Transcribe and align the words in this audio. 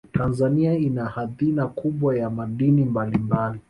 tanzania 0.13 0.77
ina 0.77 1.05
hadhina 1.05 1.67
kubwa 1.67 2.17
ya 2.17 2.29
madini 2.29 2.85
mbalimbali 2.85 3.59